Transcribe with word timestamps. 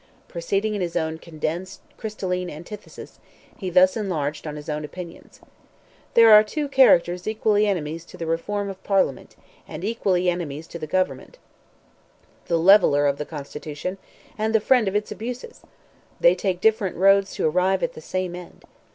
Proceeding 0.27 0.73
in 0.73 0.81
his 0.81 0.95
own 0.95 1.19
condensed, 1.19 1.79
crystalline 1.95 2.49
antithesis, 2.49 3.19
he 3.59 3.69
thus 3.69 3.95
enlarged 3.95 4.47
on 4.47 4.55
his 4.55 4.67
own 4.67 4.83
opinions: 4.83 5.39
"There 6.15 6.31
are 6.33 6.43
two 6.43 6.67
characters 6.67 7.27
equally 7.27 7.67
enemies 7.67 8.03
to 8.05 8.17
the 8.17 8.25
reform 8.25 8.67
of 8.67 8.83
Parliament, 8.83 9.35
and 9.67 9.83
equally 9.83 10.27
enemies 10.27 10.65
to 10.69 10.79
the 10.79 10.87
government—the 10.87 12.57
leveller 12.57 13.05
of 13.05 13.19
the 13.19 13.25
constitution, 13.27 13.99
and 14.39 14.55
the 14.55 14.59
friend 14.59 14.87
of 14.87 14.95
its 14.95 15.11
abuses; 15.11 15.61
they 16.19 16.33
take 16.33 16.61
different 16.61 16.95
roads 16.95 17.35
to 17.35 17.47
arrive 17.47 17.83
at 17.83 17.93
the 17.93 18.01
same 18.01 18.33
end. 18.35 18.63